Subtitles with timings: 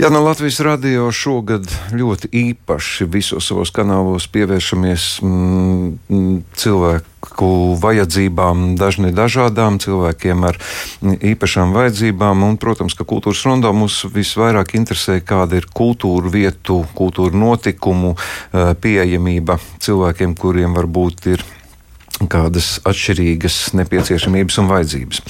[0.00, 7.50] Jā, no Latvijas radio šogad ļoti īpaši visos savos kanālos pievēršamies mm, cilvēku
[7.82, 10.56] vajadzībām, dažni dažādām cilvēkiem ar
[11.04, 12.46] īpašām vajadzībām.
[12.48, 18.72] Un, protams, ka kultūras rondā mūs visvairāk interesē, kāda ir kultūra vietu, kultūra notikumu eh,
[18.80, 21.44] pieejamība cilvēkiem, kuriem varbūt ir
[22.28, 25.22] kādas atšķirīgas nepieciešamības un vajadzības.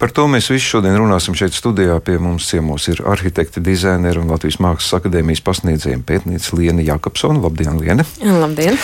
[0.00, 1.96] Par to mēs visi šodien runāsim šeit studijā.
[2.04, 7.40] Pie mums ciemos ir arhitekti, dizaineri un Latvijas Mākslas akadēmijas pasniedzējiem pētniece Liena Jakobsona.
[7.46, 8.04] Labdien, Liena!
[8.20, 8.76] Labdien!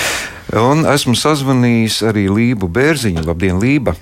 [0.62, 3.26] Un esmu sazvanījis arī Lību Bērziņu.
[3.28, 3.96] Labdien, Lība!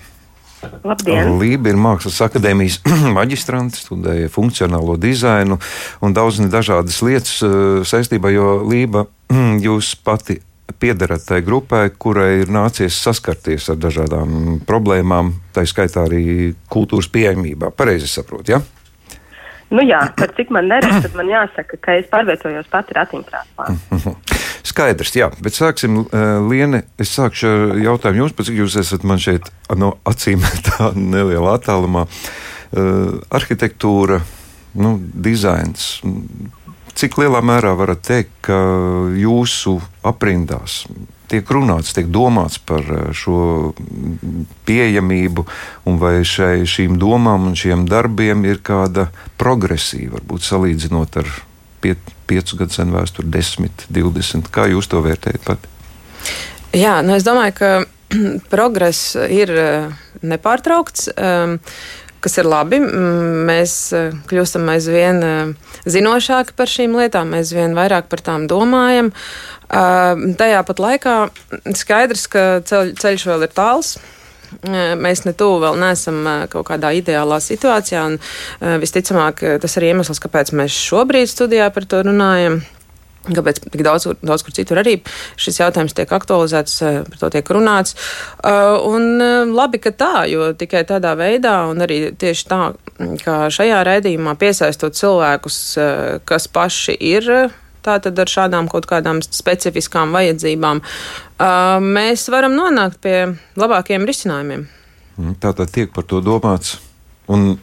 [0.84, 1.38] Labdien.
[1.40, 2.80] Lība ir Mākslas akadēmijas
[3.18, 5.56] maģistrante, studēja funkcionālo dizainu
[6.04, 9.06] un daudz dažādas lietas eh, saistībā, jo Lība,
[9.66, 10.40] jūs pati
[10.78, 17.72] piedarat tai grupai, kurai ir nācies saskarties ar dažādām problēmām, tā skaitā arī kultūras pieejamībā.
[17.76, 18.60] Pareizi saprotu, ja?
[19.70, 23.68] Nu jā, par cik man neredz, tad man jāsaka, ka es pārvietojos pati ratiņkrāslā.
[24.70, 26.02] Skaidrs, jā, bet sāksim,
[26.50, 29.46] Liene, es sākšu ar jautājumu jums, cik jūs esat man šeit
[29.78, 32.06] no acīm tā nelielā attālumā.
[32.70, 34.20] Uh, arhitektūra,
[34.78, 35.96] nu, dizains,
[36.98, 38.58] Cik lielā mērā varat teikt, ka
[39.16, 40.82] jūsu aprindās
[41.30, 43.72] tiek runāts, tiek domāts par eh, šo
[44.68, 45.46] pieejamību,
[45.88, 49.08] un vai šai, šīm domām un šiem darbiem ir kāda
[49.40, 51.30] progresija, varbūt salīdzinot ar
[51.84, 51.94] pie,
[52.30, 54.50] piecu gadu senu vēsturi, 10, 20.
[54.54, 55.70] Kā jūs to vērtējat pat?
[56.76, 57.72] Jā, nu es domāju, ka
[58.52, 61.10] progress ir eh, nepārtraukts.
[61.14, 61.58] Um,
[62.24, 62.80] kas ir labi.
[63.48, 69.10] Mēs eh, kļūstam aizvien eh, zinošāki par šīm lietām, mēs vien vairāk par tām domājam.
[69.10, 71.18] Eh, tajā pat laikā
[71.82, 73.98] skaidrs, ka ceļ, ceļš vēl ir tāls.
[74.66, 80.50] Mēs ne tuvu vēl neesam kaut kādā ideālā situācijā, un visticamāk tas ir iemesls, kāpēc
[80.58, 82.58] mēs šobrīd studijā par to runājam.
[83.20, 84.94] Kāpēc tik daudz, daudz kur citur arī
[85.40, 87.92] šis jautājums tiek aktualizēts, eh, par to tiek runāts.
[87.92, 92.60] Eh, un eh, labi, ka tā, jo tikai tādā veidā, un arī tieši tā,
[93.20, 95.58] kā šajā raidījumā piesaistot cilvēkus,
[96.24, 97.28] kas paši ir
[97.84, 100.82] tātad ar šādām kaut kādām specifiskām vajadzībām,
[101.80, 103.16] mēs varam nonākt pie
[103.56, 104.66] labākiem risinājumiem.
[105.16, 106.76] Mm, tātad tiek par to domāts,
[107.28, 107.54] un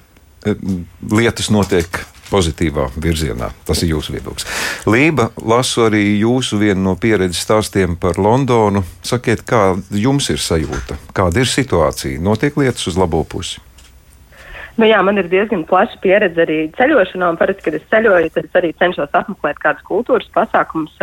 [0.46, 2.02] lietas notiek
[2.32, 3.52] pozitīvā virzienā.
[3.68, 4.48] Tas ir jūsu viedoklis.
[4.90, 8.84] Lība, lasu arī jūsu vienu no pieredzes stāstiem par Londonu.
[9.06, 11.00] Sakiet, kā jums ir sajūta?
[11.18, 12.22] Kāda ir situācija?
[12.24, 13.64] Notiek lietas uz labo pusi?
[14.78, 18.58] Nu, jā, man ir diezgan plaša pieredze arī ceļošanā, parasti, kad es ceļoju, tad es
[18.60, 21.00] arī cenšos apmeklēt kādas kultūras pasākumus.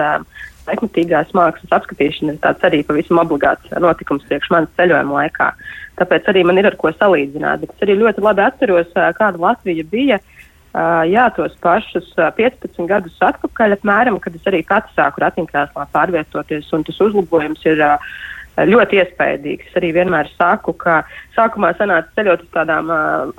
[0.64, 5.50] Laikmatīgās mākslas apskatīšana ir tāds arī pavisam obligāts notikums priekš manas ceļojuma laikā.
[5.98, 7.66] Tāpēc arī man ir ar ko salīdzināt.
[7.66, 10.20] Bet es arī ļoti labi atceros, kāda Latvija bija
[10.74, 16.82] jā, tos pašus 15 gadus atpakaļ, apmēram, kad es arī pats sāku ratiņkrēslā pārvietoties, un
[16.86, 17.82] tas uzlabojums ir
[18.54, 19.70] ļoti iespaidīgs.
[19.70, 21.02] Es arī vienmēr saku, ka
[21.36, 23.30] sākumā sanāca ceļot uz tādām uh,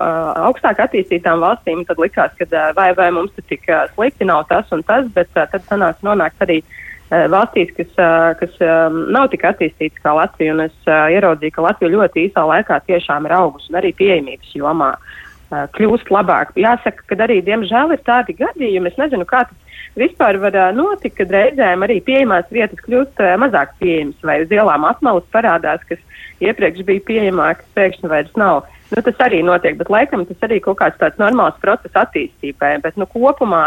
[0.48, 4.46] augstāk attīstītām valstīm, tad likās, ka uh, vai, vai mums tas tik uh, slikti nav
[4.52, 9.06] tas un tas, bet uh, tad sanāca nonākt arī uh, valstīs, kas, uh, kas um,
[9.16, 13.30] nav tik attīstītas kā Latvija, un es uh, ieraudzīju, ka Latvija ļoti īsā laikā tiešām
[13.30, 14.96] ir augusi un arī pieejamības jomā.
[15.00, 16.54] Uh, kļūst labāk.
[16.60, 19.65] Jāsaka, ka arī, diemžēl, ir tādi gadījumi, es nezinu, kā tas
[20.00, 25.28] vispār var notikt, kad reizēm arī pieejamās vietas kļūst mazāk pieejamas, vai uz ielām atmalas
[25.34, 26.02] parādās, kas
[26.44, 28.66] iepriekš bija pieejamākas, pēkšņi vairs nav.
[28.94, 32.76] Nu, tas arī notiek, bet laikam tas arī kaut kāds tāds normāls process attīstībai.
[32.84, 33.64] Bet nu, kopumā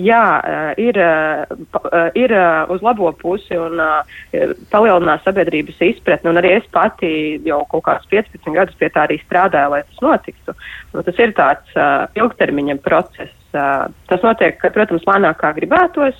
[0.00, 0.22] jā,
[0.80, 1.00] ir,
[2.16, 2.34] ir
[2.72, 3.82] uz labo pusi un
[4.72, 6.32] palielinās sabiedrības izpratni.
[6.40, 7.10] Arī es pati
[7.44, 10.56] jau kaut kādus 15 gadus pie tā arī strādāju, lai tas notiktu.
[10.94, 11.76] Nu, tas ir tāds
[12.16, 13.36] ilgtermiņa process.
[14.10, 16.18] Tas notiek, protams, lēnāk kā gribētos.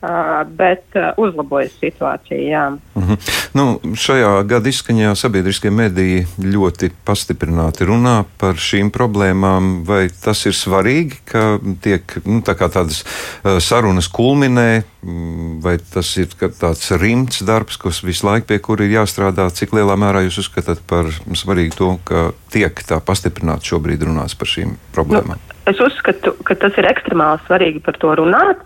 [0.00, 2.70] Uh, bet uh, uzlabojas situācija.
[2.70, 3.16] Mm -hmm.
[3.52, 9.84] nu, šajā gada izskaņā sabiedriskie mediji ļoti pastiprināti runā par šīm problēmām.
[9.84, 16.16] Vai tas ir svarīgi, ka tiek nu, tā tādas uh, sarunas kulminē, mm, vai tas
[16.16, 16.26] ir
[16.60, 19.50] tāds rimts darbs, kas visu laiku pie kura ir jāstrādā?
[19.52, 21.04] Cik lielā mērā jūs uzskatāt par
[21.34, 25.36] svarīgu to, ka tiek tā pastiprināti šobrīd runās par šīm problēmām?
[25.36, 28.56] Nu, es uzskatu, ka tas ir ekstremāli svarīgi par to runāt.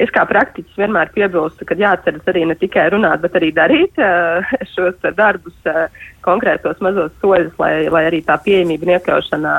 [0.00, 4.52] Es kā praktiķis vienmēr piebilstu, ka jāatceras arī ne tikai runāt, bet arī darīt uh,
[4.74, 5.86] šos darbus, uh,
[6.22, 9.54] konkrētos mazos soļus, lai, lai arī tā pieejamība un iekļaušana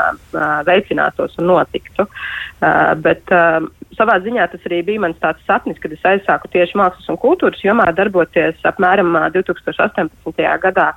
[0.63, 2.05] veicinātos un notiktu.
[3.03, 3.33] Bet
[3.97, 7.59] savā ziņā tas arī bija mans tāds sapnis, kad es aizsāku tieši mākslas un kultūras
[7.65, 10.39] jomā darboties apmēram uh, 2018.
[10.63, 10.93] gadā.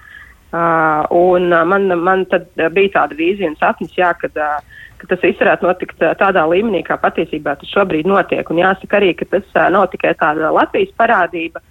[1.13, 5.41] Un man, man tad bija tāda vīzija un sapnis, jā, kad uh, ka tas viss
[5.41, 8.49] varētu notikt tādā līmenī, kā patiesībā tas šobrīd notiek.
[8.51, 11.63] Un jāsaka arī, ka tas nav tikai tāda Latvijas parādība,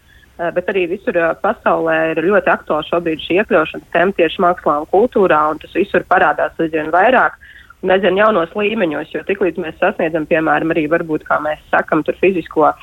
[0.56, 5.42] bet arī visur pasaulē ir ļoti aktuāli šobrīd šī iekļaušanas tēma tieši mākslā un kultūrā,
[5.52, 7.40] un tas visur parādās aizvien vairāk.
[7.86, 12.72] Nezinu, jaunos līmeņos, jo tiklīdz mēs sasniedzam, piemēram, arī varbūt, kā mēs sakam, tur fizisko
[12.72, 12.78] uh,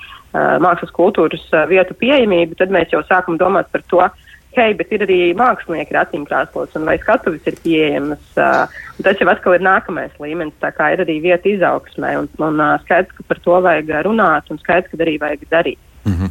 [0.62, 4.92] mākslas kultūras uh, vietu pieejamību, tad mēs jau sākam domāt par to, uh, hei, bet
[4.92, 8.24] ir arī mākslinieki ar acīm krāslots, un vai skatuves ir pieejamas.
[8.36, 12.60] Uh, tas jau atkal ir nākamais līmenis, tā kā ir arī vieta izaugsmē, un, un
[12.60, 15.80] uh, skaidrs, ka par to vajag runāt, un skaidrs, ka arī vajag darīt.
[16.04, 16.30] Mm -hmm.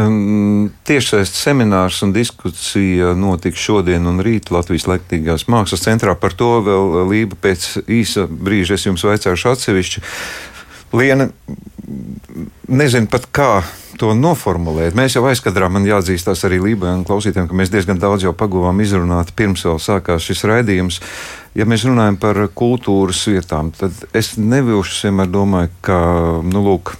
[0.00, 6.14] um, Tiešais seminārs un diskusija notiks šodien un rīt Latvijas Lektīgās mākslas centrā.
[6.14, 10.00] Par to vēl Lība pēc īsa brīža es jums vaicāšu atsevišķi.
[10.92, 11.28] Liena,
[12.68, 13.52] nezinu pat kā
[13.98, 14.96] to noformulēt.
[14.98, 19.34] Mēs jau aizkadrā man jāatzīstās arī Lībijam klausītājiem, ka mēs diezgan daudz jau paguvām izrunāt
[19.38, 21.00] pirms vēl sākās šis raidījums.
[21.58, 25.98] Ja mēs runājam par kultūras vietām, tad es nevilšu vienmēr domāju, ka,
[26.46, 26.94] nu, lūk,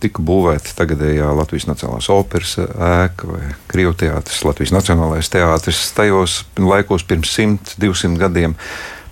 [0.00, 7.04] tika būvēta tagadējā Latvijas Nacionālās operas ēka vai Krievijas teātris, Latvijas Nacionālais teātris tajos laikos
[7.08, 8.56] pirms 100, 200 gadiem.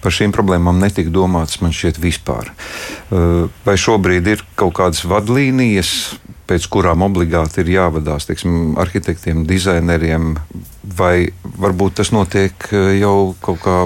[0.09, 2.49] Par šīm problēmām netika domāts, man šķiet, vispār.
[3.13, 5.91] Vai šobrīd ir kaut kādas vadlīnijas,
[6.49, 10.31] pēc kurām obligāti ir jāvadās teiksim, arhitektiem, dizaineriem,
[10.97, 11.29] vai
[11.61, 13.77] varbūt tas notiek eh, jau kaut kā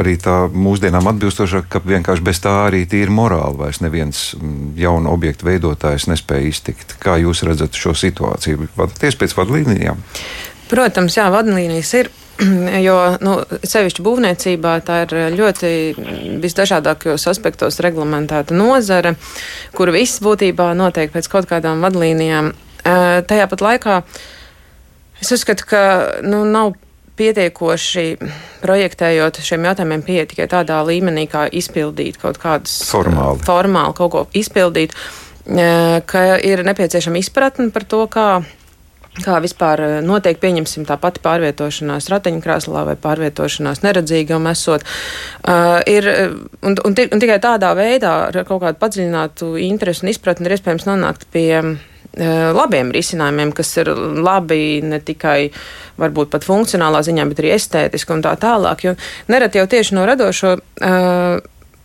[0.00, 5.14] arī tā mūsdienām atbilstošāk, ka vienkārši bez tā arī tīri morāli vairs neviens mm, jaunu
[5.14, 6.98] objektu veidotājs nespēja iztikt.
[6.98, 8.72] Kā jūs redzat šo situāciju?
[8.74, 10.02] Vadāties pēc vadlīnijām?
[10.70, 12.10] Protams, jā, vadlīnijas ir.
[12.86, 15.70] Jo nu, sevišķi būvniecībā tā ir ļoti
[16.42, 19.16] visdažādākajos aspektos reglamentēta nozare,
[19.76, 22.52] kur viss būtībā notiek pēc kaut kādām vadlīnijām.
[23.28, 23.96] Tajā pat laikā
[25.20, 25.82] es uzskatu, ka
[26.24, 26.72] nu, nav
[27.20, 28.04] pietiekoši
[28.62, 34.22] projektējot šiem jautājumiem pieeja tikai tādā līmenī, kā izpildīt kaut kādus formāli, formāli kaut ko
[34.36, 34.96] izpildīt,
[36.08, 38.28] ka ir nepieciešama izpratne par to, kā
[39.24, 44.86] Kā vispār eh, notiek, pieņemsim tā pati pārvietošanās ratiņkrēslā vai pārvietošanās neredzīgam esot.
[45.40, 50.12] Uh, ir, eh, un, un, un tikai tādā veidā ar kaut kādu padziļinātu interesi un
[50.14, 51.78] izpratni ir iespējams nonākt pie
[52.10, 55.52] labiem risinājumiem, kas ir labi ne tikai
[56.00, 58.82] varbūt pat funkcionālā ziņā, bet arī estētiski un tā tālāk.
[58.82, 58.96] Jo
[59.30, 61.38] nereti jau tieši no radošo uh,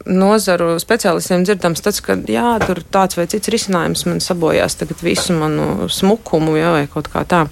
[0.06, 5.36] nozaru speciālistiem dzirdams tas, ka jā, tur tāds vai cits risinājums man sabojās tagad visu
[5.38, 7.46] manu smukumu jā, vai kaut kā tā.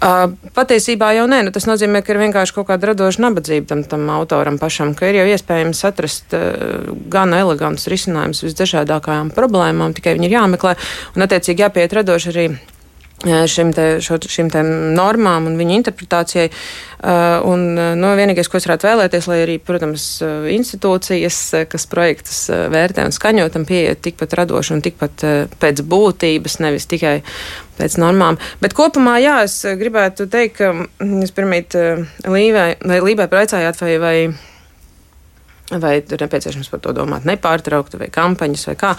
[0.00, 3.82] Uh, patiesībā jau nē, nu, tas nozīmē, ka ir vienkārši kaut kāda radoša nabadzība tam,
[3.84, 10.16] tam autoram pašam, ka ir jau iespējams atrast uh, gan elegants risinājums visdažādākajām problēmām, tikai
[10.16, 10.72] viņi ir jāmeklē
[11.18, 12.46] un attiecīgi jāpiet radoši arī
[13.20, 16.48] šim te, šo, šim te normām un viņu interpretācijai.
[17.48, 17.62] Un,
[17.96, 20.06] nu, vienīgais, ko es varētu vēlēties, lai arī, protams,
[20.52, 21.38] institūcijas,
[21.72, 25.24] kas projektus vērtē un skaņo, tam pieiet tikpat radoši un tikpat
[25.62, 27.20] pēc būtības, nevis tikai
[27.80, 28.36] pēc normām.
[28.60, 30.72] Bet kopumā, jā, es gribētu teikt, ka
[31.24, 31.76] jūs pirmīt
[32.28, 34.14] Līvai, vai Līvai praicājāt, vai, vai
[35.78, 38.94] vai ir nepieciešams par to domāt nepārtraukti, vai kampaņas, vai kā.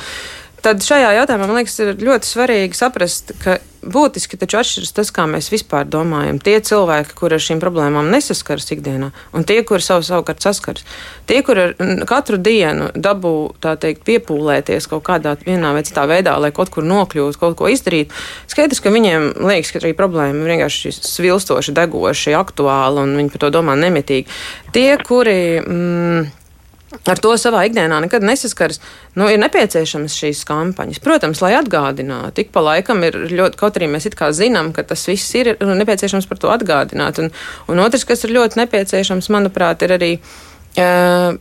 [0.62, 5.26] Tad šajā jautājumā man liekas, ir ļoti svarīgi saprast, ka būtiski taču atšķiras tas, kā
[5.30, 6.38] mēs vispār domājam.
[6.42, 10.86] Tie cilvēki, kur ar šīm problēmām nesaskaras ikdienā, un tie, kuri savu savukārt saskaras.
[11.30, 11.72] Tie, kuri
[12.10, 17.42] katru dienu dabū, teikt, piepūlēties kaut kādā vienā vai citā veidā, lai kaut kur nokļūtu,
[17.42, 18.14] kaut ko izdarītu,
[18.52, 23.48] skaidrs, ka viņiem liekas, ka šī problēma ir vienkārši svilstoši, degoši, aktuāla, un viņi par
[23.48, 24.30] to domā nemitīgi.
[24.76, 25.42] Tie, kuri.
[25.66, 26.30] Mm,
[26.92, 28.82] ar to savā ikdienā nekad nesaskaras,
[29.16, 31.00] nu, ir nepieciešamas šīs kampaņas.
[31.04, 34.84] Protams, lai atgādinātu, ik pa laikam ir ļoti, kaut arī mēs it kā zinām, ka
[34.88, 37.22] tas viss ir nepieciešams par to atgādināt.
[37.24, 37.32] Un,
[37.72, 41.40] un otrs, kas ir ļoti nepieciešams, manuprāt, ir arī uh,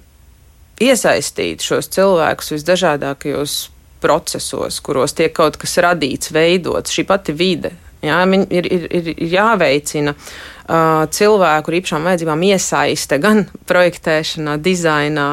[0.81, 3.61] iesaistīt šos cilvēkus visdažādākajos
[4.01, 7.75] procesos, kuros tiek kaut kas radīts, veidots, šī pati vide.
[8.01, 15.27] Jā, ir, ir, ir jāveicina uh, cilvēku ar īpašām vajadzībām iesaiste gan projektēšanā, dizainā.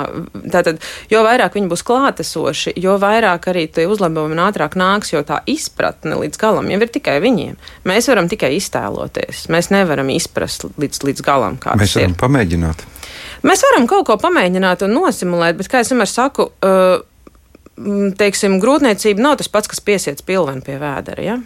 [0.52, 5.40] Tātad, jo vairāk viņi būs klātesoši, jo vairāk arī tie uzlabojumi ātrāk nāks, jo tā
[5.48, 7.56] izpratne līdz galam jau ir tikai viņiem.
[7.88, 12.22] Mēs varam tikai iztēloties, mēs nevaram izprast līdz, līdz galam, kā mēs varam ir.
[12.26, 12.88] pamēģināt.
[13.48, 16.98] Mēs varam kaut ko pamēģināt un nosimulēt, bet, kā es vienmēr saku, uh,
[18.20, 21.24] teiksim, grūtniecība nav tas pats, kas piesiet pilvenu pie vēdera.
[21.24, 21.38] Ja?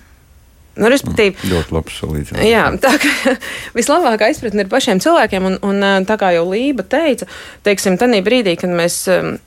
[0.79, 2.47] Nu, respektīvi, mm, ļoti labs salīdzinājums.
[2.47, 3.33] Jā, tā kā
[3.77, 7.27] vislabākā izpratne ir pašiem cilvēkiem, un, un tā kā jau Lība teica,
[7.67, 9.01] teiksim, tajā brīdī, kad mēs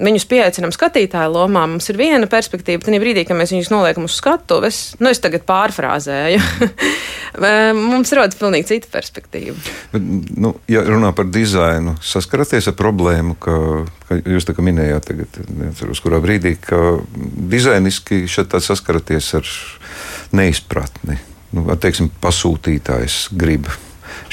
[0.04, 4.18] viņus pieaicinām skatītāju lomā, mums ir viena perspektīva, tad brīdī, kad mēs viņus noliekam uz
[4.20, 6.42] skatuves, nu es tagad pārfrāzēju,
[7.94, 9.56] mums rodas pilnīgi cita perspektīva.
[9.96, 13.56] Nu, ja runā par dizainu, saskaraties ar problēmu, ka,
[14.10, 19.48] ka jūs tā kā minējāt tagad, neatceros, kurā brīdī, ka dizainiski šeit saskaraties ar
[20.34, 21.18] neizpratni.
[21.54, 23.68] Nu, teiksim, pasūtītājs grib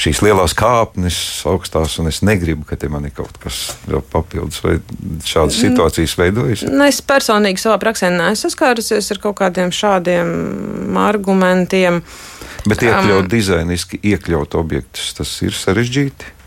[0.00, 1.16] šīs lielās kāpnes
[1.48, 3.60] augstās, un es negribu, ka te man ir kaut kas
[4.12, 4.76] papildus, vai
[5.26, 6.66] šādas situācijas veidojas?
[6.66, 12.02] Nu, es personīgi savā praksē neesmu saskārusies ar kaut kādiem šādiem argumentiem.
[12.66, 16.38] Bet iekļaut um, dizainiski, iekļaut objektus, tas ir sarežģīti.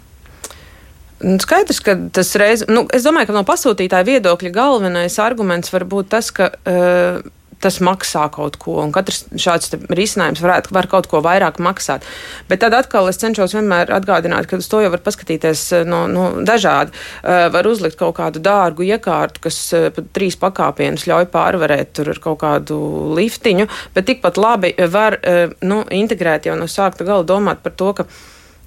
[1.25, 5.87] Nu, skaidrs, ka tas reiz, nu, es domāju, ka no pasūtītāja viedokļa galvenais arguments var
[5.89, 7.23] būt tas, ka uh,
[7.65, 12.05] tas maksā kaut ko, un katrs šāds risinājums varētu var kaut ko vairāk maksāt.
[12.49, 16.05] Bet tad atkal es cenšos vienmēr atgādināt, ka uz to jau var paskatīties eh, no,
[16.11, 16.93] no dažādi.
[17.25, 22.11] Uh, var uzlikt kaut kādu dārgu iekārtu, kas uh, pat trīs pakāpienus ļauj pārvarēt tur
[22.13, 22.77] ar kaut kādu
[23.17, 27.91] liftiņu, bet tikpat labi var uh, nu, integrēt jau no sākta gala domāt par to,
[27.97, 28.07] ka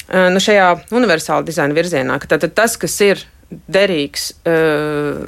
[0.08, 5.22] nu, šajā universāla dizaina virzienā, ka tātad tas, kas ir derīgs uh,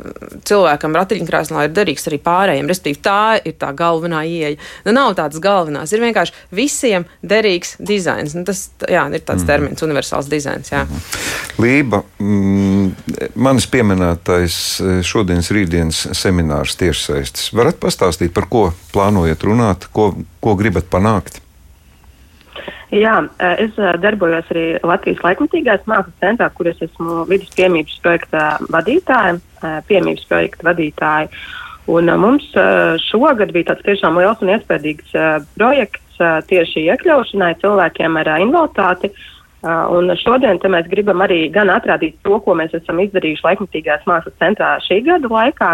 [0.44, 2.68] cilvēkam ratiņkrēslā, ir derīgs arī pārējiem.
[2.68, 4.60] Respektīvi, tā ir tā galvenā ieeja.
[4.84, 8.36] Nu, nav tādas galvenās, ir vienkārši visiem derīgs dizains.
[8.36, 9.48] Nu, tas jā, ir tāds mm.
[9.48, 10.72] termins, universāls dizains.
[10.72, 10.84] Jā.
[10.84, 11.04] Mm.
[11.64, 17.54] Lība, mm, manis pieminētais eh, šodienas rītdienas seminārs tiešsaistes.
[17.56, 20.12] Varat pastāstīt, par ko plānojat runāt, ko,
[20.44, 21.40] ko gribat panākt?
[22.95, 23.17] Jā,
[23.62, 29.38] es darbojos arī Latvijas laikmatīgās mākslas centrā, kur es esmu vidus piemības projekta vadītāja,
[29.88, 31.31] piemības projekta vadītāja.
[31.90, 32.47] Un mums
[33.07, 35.14] šogad bija tāds tiešām liels un iespaidīgs
[35.57, 39.12] projekts tieši iekļaušanai cilvēkiem ar invaliditāti.
[39.62, 44.76] Un šodien mēs gribam arī gan atrādīt to, ko mēs esam izdarījuši laikmatīgās mākslas centrā
[44.87, 45.73] šī gada laikā,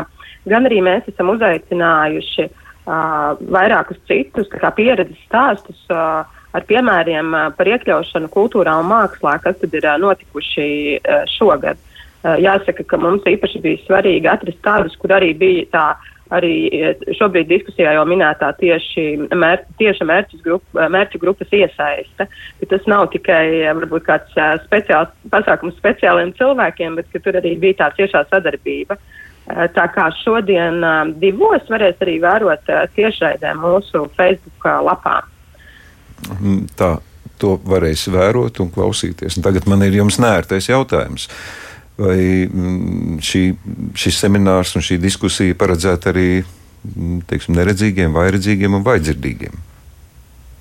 [0.50, 5.78] gan arī mēs esam uzaicinājuši uh, vairākus citus pieredzes stāstus.
[5.90, 6.25] Uh,
[6.56, 10.68] ar piemēriem par iekļaušanu kultūrā un mākslā, kas tad ir notikuši
[11.36, 11.80] šogad.
[12.42, 15.86] Jāsaka, ka mums īpaši bija svarīgi atrast tādus, kur arī bija tā
[16.34, 16.54] arī
[17.14, 22.26] šobrīd diskusijā jau minētā tieši, mēr, tieši mērķis grupa, mērķu grupas iesaiste.
[22.70, 28.26] Tas nav tikai varbūt kāds speciāls pasākums speciāliem cilvēkiem, bet tur arī bija tā ciešā
[28.32, 28.98] sadarbība.
[29.46, 30.82] Tā kā šodien
[31.22, 35.20] divos varēs arī vērot tiešraidē mūsu Facebook lapā.
[36.40, 36.96] Mm, tā
[37.40, 39.37] to varēs vērot un klausīties.
[39.37, 41.28] Un tagad man ir jums nērtais jautājums.
[42.00, 43.42] Vai mm, šī,
[43.96, 49.64] šis seminārs un šī diskusija paredzēta arī mm, teiksim, neredzīgiem, vairedzīgiem un vaidzirdīgiem?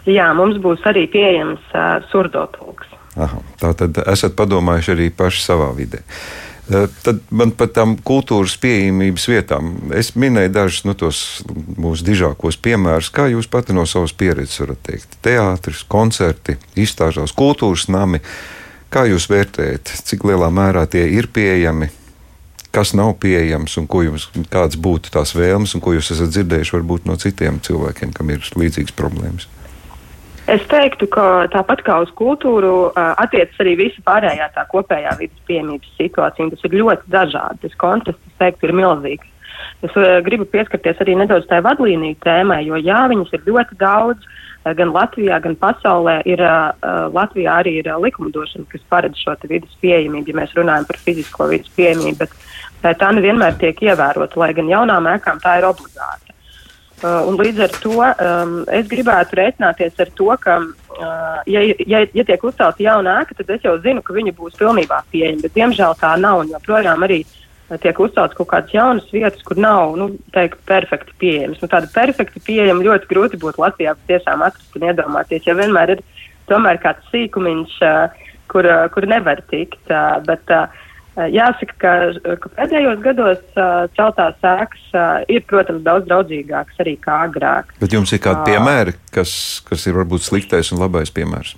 [0.05, 2.91] Jā, mums būs arī pieejams uh, surdotulks.
[3.15, 6.01] Tā tad esat padomājuši arī paši savā vidē.
[6.03, 6.44] Uh,
[7.05, 9.73] tad man par tām kultūras pieejamības vietām.
[9.93, 11.19] Es minēju dažus no nu, tos
[11.77, 15.17] mūsu dižākos piemērus, kā jūs pati no savas pieredzes varat teikt.
[15.25, 18.23] Teātris, koncerti, izstāžās kultūras nami.
[18.93, 21.89] Kā jūs vērtējat, cik lielā mērā tie ir pieejami,
[22.75, 27.09] kas nav pieejams un jums, kādas būtu tās vēlmes, un ko jūs esat dzirdējuši varbūt
[27.09, 29.49] no citiem cilvēkiem, kam ir līdzīgas problēmas?
[30.45, 35.95] Es teiktu, ka tāpat kā uz kultūru, attiecas arī visa pārējā tā kopējā vidas piemības
[35.97, 36.51] situācija.
[36.53, 37.63] Tas ir ļoti dažādi.
[37.63, 39.31] Tas kontrasts, es teiktu, ir milzīgs.
[39.85, 39.95] Es
[40.27, 44.29] gribu pieskarties arī nedaudz tai vadlīniju tēmai, jo jā, viņas ir ļoti daudz.
[44.77, 46.41] Gan Latvijā, gan pasaulē ir
[47.13, 51.73] Latvijā arī ir likumdošana, kas paredz šo vidas pieejamību, ja mēs runājam par fizisko vidas
[51.77, 52.29] pieejamību,
[52.83, 56.34] bet tā nevienmēr tiek ievērota, lai gan jaunām ēkām tā ir obligāta.
[57.03, 61.99] Uh, un līdz ar to um, es gribētu rēķināties ar to, ka, uh, ja, ja,
[62.15, 65.43] ja tiek uzcelta jauna ēka, tad es jau zinu, ka viņa būs pilnībā pieejama.
[65.43, 66.45] Bet, diemžēl, tā nav.
[66.47, 71.59] Joprojām arī uh, tiek uzceltas kaut kādas jaunas vietas, kur nav nu, teikt, perfekti pieejamas.
[71.59, 75.43] Nu, tāda perfekti pieejama ļoti grūti būtu Latvijā tiešām atrast un iedomāties.
[75.49, 76.05] Ja vienmēr ir
[76.47, 79.83] tomēr kāds sīkumiņš, uh, kur, uh, kur nevar tikt.
[79.91, 80.71] Uh, bet, uh,
[81.15, 81.91] jāsaka, ka,
[82.43, 87.75] ka pēdējos gados uh, celtās ēkas uh, ir, protams, daudz draudzīgākas arī kā agrāk.
[87.81, 89.35] Bet jums ir kādi piemēri, kas,
[89.67, 91.55] kas ir varbūt sliktais un labais piemērs?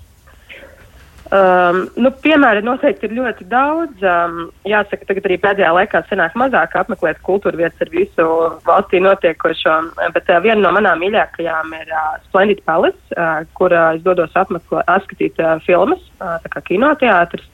[1.28, 4.00] Um, nu, piemēri noteikti ir ļoti daudz.
[4.00, 8.28] Um, jāsaka, tagad arī pēdējā laikā sanāk mazāk apmeklēt kultūra vietas ar visu
[8.68, 9.76] valstī notiekošo,
[10.16, 14.40] bet uh, viena no manām mīļākajām ir uh, Splendid Palace, uh, kur uh, es dodos
[14.40, 17.50] apmeklēt, apskatīt uh, filmas, uh, tā kā kinoteātris.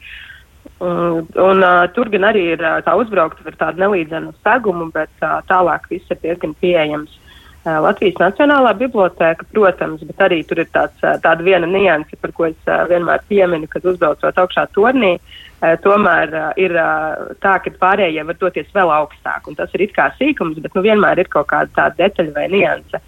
[0.79, 5.11] Un, un, uh, tur gan arī ir uh, tā uzbraukt ar tādu nelīdzenu segumu, bet
[5.21, 7.19] uh, tālāk viss ir diezgan pieejams.
[7.63, 12.57] Latvijas Nacionālā biblioteka, protams, bet arī tur ir tāds, tāda viena nianse, par ko es
[12.89, 15.13] vienmēr pieminu, kad uzbraucot augšā tornī.
[15.85, 16.75] Tomēr ir
[17.39, 20.83] tā, ka pārējie var doties vēl augstāk, un tas ir it kā sīkums, bet nu,
[20.83, 22.99] vienmēr ir kaut kāda tāda detaļa vai nianse,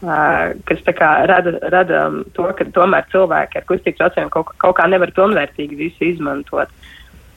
[0.00, 5.12] kas kā rada, rada to, ka tomēr cilvēki ar kustību traucējumiem kaut, kaut kā nevar
[5.20, 6.72] pilnvērtīgi visu izmantot.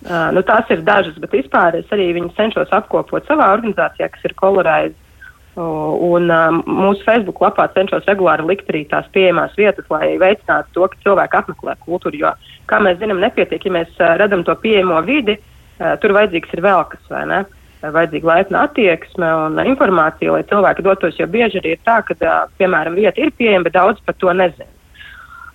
[0.01, 4.23] Uh, nu, tās ir dažas, bet vispār es arī viņus cenšos apkopot savā organizācijā, kas
[4.25, 4.97] ir koloraiz.
[5.51, 10.87] Un um, mūsu Facebook lapā cenšos regulāri likt arī tās pieejamās vietas, lai veicinātu to,
[10.87, 12.21] ka cilvēki apmeklē kultūru.
[12.23, 12.31] Jo,
[12.71, 16.63] kā mēs zinām, nepietiek, ja mēs uh, redzam to pieejamo vidi, uh, tur vajadzīgs ir
[16.65, 17.41] vēl kas, vai ne?
[17.81, 22.45] Vajadzīga laipna attieksme un informācija, lai cilvēki dotos, jo bieži arī ir tā, ka, uh,
[22.57, 24.71] piemēram, vieta ir pieejama, bet daudz par to nezina.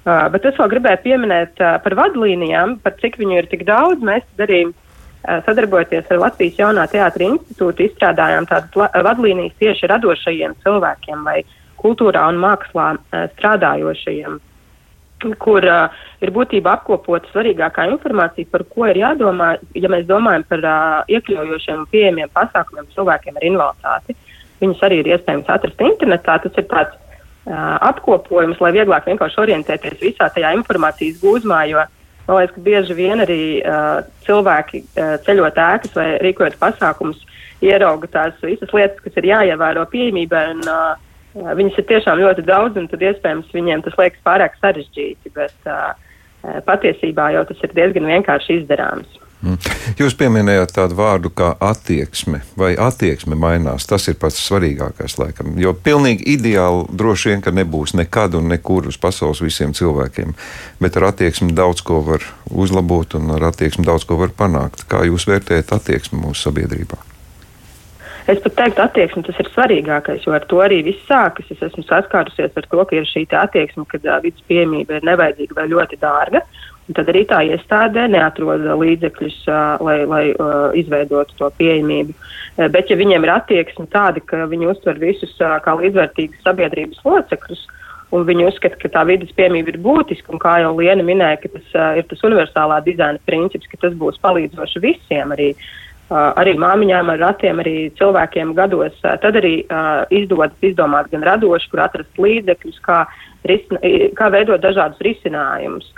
[0.06, 4.04] Uh, bet es vēl gribēju pieminēt uh, par vadlīnijām, par cik viņu ir tik daudz.
[4.06, 11.24] Mēs arī uh, sadarbojoties ar Latvijas jaunā teātra institūtu, izstrādājām tādas vadlīnijas tieši radošajiem cilvēkiem
[11.26, 11.40] vai
[11.82, 12.92] kultūrā un mākslā
[13.34, 14.38] strādājošajiem,
[15.42, 20.64] kur ir būtībā apkopota svarīgākā informācija, par ko ir jādomā, ja mēs domājam par
[21.12, 24.16] iekļaujošiem un pieejamiem pasākumiem cilvēkiem ar invaliditāti.
[24.62, 26.38] Viņus arī ir iespējams atrast internetā.
[26.46, 26.96] Tas ir tāds
[27.46, 31.84] apkopojums, lai vieglāk vienkārši orientēties visā tajā informācijas gūzmā, jo
[32.26, 37.20] Man liekas, ka bieži vien arī uh, cilvēki uh, ceļot ēkas vai rīkojot pasākumus,
[37.62, 40.42] ierauga tās visas lietas, kas ir jāievēro pieejamībai.
[40.56, 45.30] Un, uh, viņas ir tiešām ļoti daudz, un tad iespējams viņiem tas liekas pārāk sarežģīti,
[45.38, 45.94] bet uh,
[46.66, 49.22] patiesībā jau tas ir diezgan vienkārši izdarāms.
[49.46, 49.58] Mm.
[50.00, 53.86] Jūs pieminējāt tādu vārdu kā attieksme, vai attieksme mainās.
[53.86, 55.54] Tas ir pats svarīgākais, laikam.
[55.62, 60.34] Jo pilnīgi ideāli droši vien, ka nebūs nekad un nekur uz pasaules visiem cilvēkiem.
[60.82, 64.88] Bet ar attieksmi daudz ko var uzlabot un ar attieksmi daudz ko var panākt.
[64.90, 67.05] Kā jūs vērtējat attieksmi mūsu sabiedrībā?
[68.26, 71.46] Es pat teiktu, attieksme tas ir svarīgākais, jo ar to arī viss sākas.
[71.54, 75.54] Es esmu saskārusies ar to, ka ir šī attieksme, ka uh, vidas pieejamība ir nevajadzīga
[75.54, 76.42] vai ļoti dārga.
[76.96, 82.16] Tad arī tā iestādē neatrod līdzekļus, uh, lai, lai uh, izveidotu to pieejamību.
[82.18, 87.64] Uh, bet, ja viņiem ir attieksme tāda, ka viņi uztver visus kā līdzvērtīgus sabiedrības locekļus,
[88.10, 91.54] un viņi uzskata, ka tā vidas pieejamība ir būtiska, un kā jau Liena minēja, ka
[91.54, 95.52] tas uh, ir tas universālā dizaina princips, ka tas būs palīdzoši visiem arī.
[95.54, 95.74] Uh,
[96.10, 99.58] arī māmiņām ar ratiem, arī cilvēkiem gados, tad arī
[100.14, 103.02] izdodas izdomāt gan radoši, kur atrast līdzekļus, kā,
[103.48, 103.80] risina,
[104.18, 105.88] kā veidot dažādus risinājumus.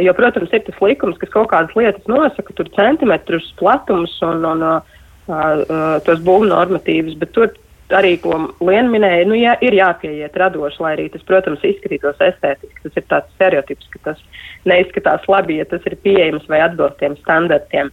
[0.00, 4.62] Jo, protams, ir tas likums, kas kaut kādas lietas nosaka, tur centimetrus, platumus un, un
[4.64, 4.94] uh,
[5.28, 7.52] uh, tos būvnormatīvus, bet tur
[7.92, 12.80] arī, ko Liena minēja, nu, jā, ir jāpieiet radoši, lai arī tas, protams, izskatītos estētiski.
[12.86, 14.22] Tas ir tāds stereotips, ka tas
[14.68, 17.92] neizskatās labi, ja tas ir pieejams vai atbilst tiem standartiem.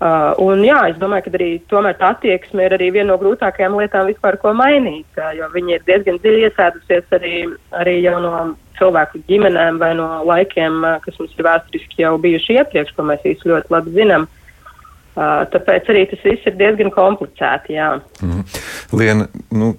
[0.00, 3.74] Uh, un jā, es domāju, ka arī tomēr tā attieksme ir arī viena no grūtākajām
[3.76, 7.32] lietām vispār, ko mainīt, uh, jo viņi ir diezgan dziļi iesēdusies arī,
[7.76, 8.30] arī jau no
[8.78, 13.28] cilvēku ģimenēm vai no laikiem, uh, kas mums ir vēsturiski jau bijuši iepriekš, ko mēs
[13.28, 14.24] īsti ļoti labi zinām.
[15.10, 17.76] Uh, tāpēc arī tas viss ir diezgan komplicēti.
[17.76, 17.90] Jā.
[18.24, 18.44] Mm.
[18.96, 19.74] Lien, nu,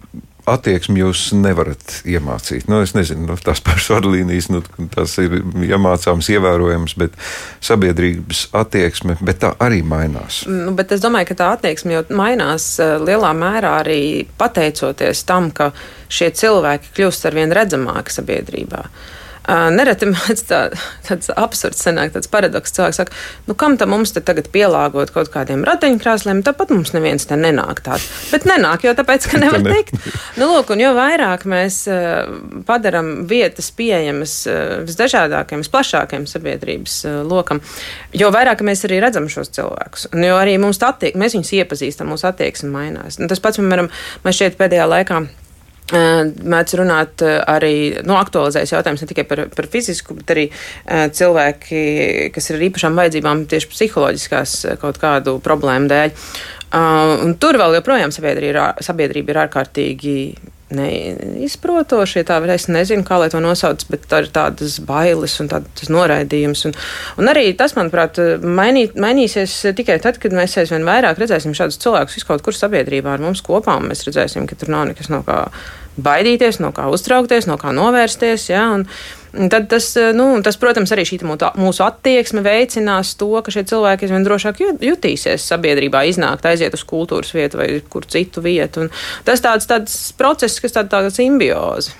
[0.51, 2.67] attieksmi jūs nevarat iemācīt.
[2.71, 7.15] Nu, es nezinu, nu, tās pašas vadlīnijas, nu, tas ir iemācāms, ievērojams, bet
[7.63, 10.43] sabiedrības attieksme, bet tā arī mainās.
[10.49, 14.01] Nu, bet es domāju, ka tā attieksme jau mainās uh, lielā mērā arī
[14.39, 15.71] pateicoties tam, ka
[16.11, 18.85] šie cilvēki kļūst ar vien redzamāki sabiedrībā.
[18.85, 19.17] Uh,
[19.49, 20.59] Nereti mēdz tā,
[21.07, 22.73] tāds absurds sanāk, tāds paradoks.
[22.75, 23.15] Cilvēks saka,
[23.47, 27.81] nu kam tam mums te tagad pielāgot kaut kādiem ratiņkrāsliem, tāpat mums neviens te nenāk
[27.85, 28.05] tāds.
[28.29, 29.97] Bet nenāk, jo tāpēc, ka nevar teikt.
[30.37, 31.81] Nu, lūk, un jo vairāk mēs
[32.69, 34.37] padaram vietas pieejamas
[34.85, 37.63] visdažādākajiem, visplašākajiem sabiedrības lokam,
[38.13, 40.11] jo vairāk mēs arī redzam šos cilvēkus.
[40.13, 43.17] Un jo arī mums attiek, mēs viņus iepazīstam, mūsu attieksme mainās.
[43.17, 43.89] Un tas pats, piemēram,
[44.21, 45.23] man šķiet pēdējā laikā
[45.91, 47.73] Mēdz runāt arī
[48.07, 50.47] nu, aktualizējas jautājums ne tikai par, par fizisku, bet arī
[50.87, 51.81] cilvēki,
[52.35, 56.15] kas ir ar īpašām vajadzībām tieši psiholoģiskās kaut kādu problēmu dēļ.
[57.25, 60.17] Un tur vēl joprojām sabiedrība sabiedrība ir ārkārtīgi
[60.71, 62.21] neizprotoši.
[62.21, 65.91] Ja tā es nezinu, kā lai to nosauc, bet tā ir tādas bailes un tāds
[65.91, 66.63] noraidījums.
[66.69, 66.75] Un,
[67.21, 72.27] un arī tas, manuprāt, mainī, mainīsies tikai tad, kad mēs aizvien vairāk redzēsim šādus cilvēkus
[72.27, 75.43] kaut kur sabiedrībā ar mums kopā, un mēs redzēsim, ka tur nav nekas no kā
[75.97, 78.49] baidīties, no kā uztraukties, no kā novērsties.
[78.53, 78.87] Ja, un,
[79.31, 84.25] Tad tas, nu, tas, protams, arī šī mūsu attieksme veicinās to, ka šie cilvēki aizvien
[84.27, 88.83] drošāk jutīsies sabiedrībā, iznākt, aiziet uz kultūras vietu vai kur citu vietu.
[88.83, 88.91] Un
[89.23, 91.95] tas tāds, tāds process, kas tāda tā simbioze.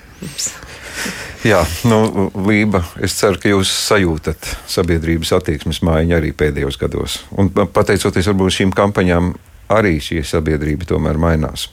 [1.48, 7.22] Jā, nu, Lība, es ceru, ka jūs sajūtat sabiedrības attieksmes maiņu arī pēdējos gados.
[7.32, 9.32] Un pateicoties varbūt šīm kampaņām,
[9.72, 11.72] arī šī sabiedrība tomēr mainās.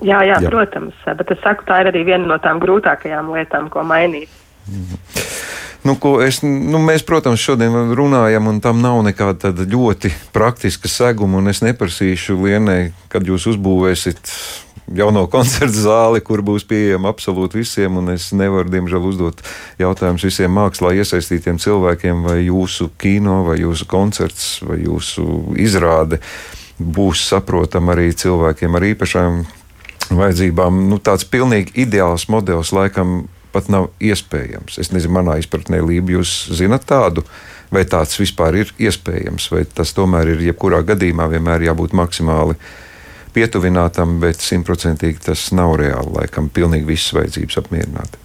[0.00, 3.68] Jā, jā, jā, protams, bet es saku, tā ir arī viena no tām grūtākajām lietām,
[3.72, 4.32] ko mainīt.
[4.68, 5.28] Mhm.
[5.80, 11.40] Nu, es, nu, mēs, protams, šodien runājam, un tam nav nekāda ļoti praktiska seguma.
[11.48, 14.32] Es neprasīšu Lienai, kad jūs uzbūvēsiet
[14.92, 17.96] jauno koncertu zāli, kur būs pieejama absolūti visiem.
[18.12, 19.40] Es nevaru, diemžēl, uzdot
[19.80, 26.20] jautājumus visiem mākslā iesaistītiem cilvēkiem, vai jūsu kino, vai jūsu koncerts, vai jūsu izrāde
[26.80, 29.40] būs saprotama arī cilvēkiem ar īpašām
[30.16, 30.84] vajadzībām.
[30.90, 34.78] Nu, tāds pilnīgi ideāls modelis laikam pat nav iespējams.
[34.82, 37.24] Es nezinu, manā izpratnē, Lība, jūs zinat tādu,
[37.74, 42.58] vai tāds vispār ir iespējams, vai tas tomēr ir jebkurā gadījumā vienmēr jābūt maksimāli
[43.34, 48.18] pietuvinātam, bet simtprocentīgi tas nav reāli, laikam, pilnīgi visas vajadzības apmierināt.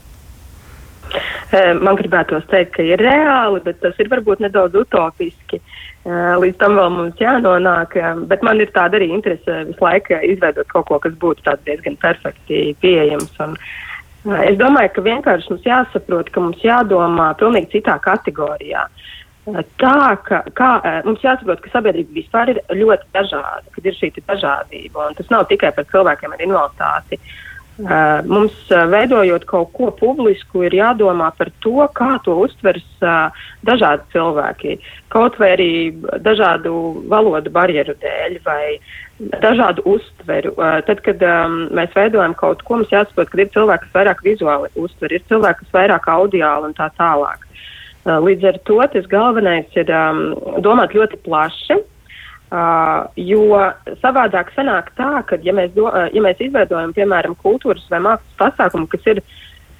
[1.82, 5.62] Man gribētos teikt, ka ir reāli, bet tas ir varbūt nedaudz utopiski.
[6.06, 7.96] Līdz tam vēl mums jānonāk,
[8.30, 12.76] bet man ir tāda arī interese visu laiku izveidot kaut ko, kas būtu diezgan perfekti
[12.84, 13.34] pieejams.
[13.42, 13.86] Un, uh,
[14.26, 18.88] Es domāju, ka vienkārši mums jāsaprot, ka mums jādomā pilnīgi citā kategorijā.
[19.78, 20.70] Tā, ka kā,
[21.06, 25.12] mums jāsaprot, ka sabiedrība vispār ir ļoti dažāda, kad ir šī dažādība.
[25.20, 27.20] Tas nav tikai par cilvēkiem ar invaliditāti.
[27.76, 32.86] Mums, veidojot kaut ko publisku, ir jādomā par to, kā to uztvers
[33.68, 34.78] dažādi cilvēki.
[35.12, 35.72] Kaut vai arī
[36.24, 36.72] dažādu
[37.12, 38.78] valodu barjeru dēļ, vai
[39.20, 40.54] dažādu uztveru.
[40.58, 44.24] Uh, tad, kad um, mēs veidojam kaut ko, mums jāsaprot, ka ir cilvēki, kas vairāk
[44.26, 47.46] vizuāli uztver, ir cilvēki, kas vairāk audiāli un tā tālāk.
[48.06, 50.26] Uh, līdz ar to tas galvenais ir um,
[50.64, 51.80] domāt ļoti plaši.
[52.56, 53.58] Uh, jo
[54.04, 58.38] savādāk sanāk tā, ka, ja mēs, do, uh, ja mēs izveidojam, piemēram, kultūras vai mākslas
[58.40, 59.24] pasākumu, kas ir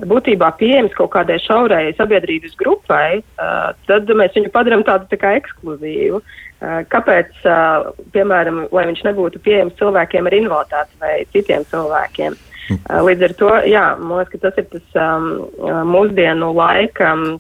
[0.10, 5.38] būtībā pieejams kaut kādai šaurai sabiedrības grupai, uh, tad mēs viņu padarām tādu tā kā
[5.38, 6.20] ekskluzīvu.
[6.20, 6.46] Uh,
[6.90, 12.36] kāpēc, eh, piemēram, lai viņš nebūtu pieejams cilvēkiem ar invaliditāti vai citiem cilvēkiem?
[12.72, 15.46] Eh, līdz ar to, jā, man liekas, ka tas ir tas um,
[15.86, 17.40] mūsdienu laika um,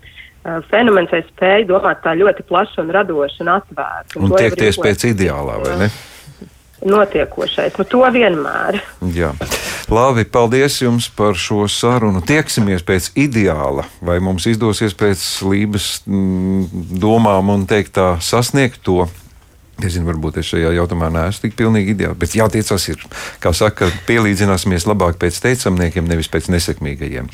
[0.70, 4.20] fenomens, vai spēja domāt tā ļoti plaši un radoši un atvērti.
[4.20, 5.90] Un, un tiekties pēc ideālā, vai ne?
[6.86, 8.78] Notiekošais, nu to vienmēr.
[9.16, 9.32] Jā.
[9.90, 12.22] Labi, paldies jums par šo sarunu.
[12.26, 19.08] Tieksimies pēc ideāla, vai mums izdosies pēc lības mm, domām un teikt tā sasniegt to.
[19.82, 23.02] Es zinu, varbūt es šajā jautājumā neesmu tik pilnīgi ideāls, bet jātiecas ir,
[23.44, 27.28] kā saka, pielīdzināsimies labāk pēc teicamniekiem, nevis pēc nesekmīgajiem.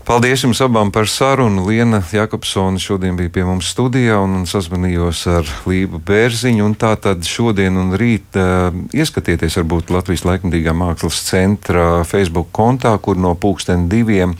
[0.00, 1.66] Paldies jums abām par sarunu.
[1.68, 6.70] Liena Jakobsona šodien bija pie mums studijā un sazvanījos ar Lību Bērziņu.
[6.80, 13.20] Tā tad šodien un rīt uh, ieskatieties varbūt Latvijas laikmatīgā mākslas centra Facebook kontā, kur
[13.20, 14.32] no pulksten diviem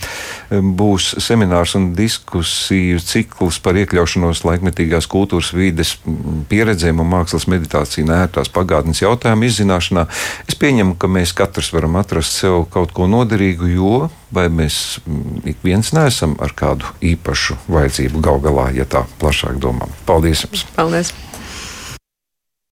[0.50, 5.98] būs seminārs un diskusiju cikls par iekļaušanos laikmetīgās kultūras vīdes
[6.50, 10.08] pieredzēm un mākslas meditāciju nērtās pagātnes jautājumu izzināšanā.
[10.48, 14.00] Es pieņemu, ka mēs katrs varam atrast sev kaut ko noderīgu, jo
[14.34, 15.00] vai mēs
[15.48, 19.90] ik viens neesam ar kādu īpašu vajadzību gal galā, ja tā plašāk domā.
[20.08, 20.66] Paldies jums!
[20.76, 21.14] Paldies!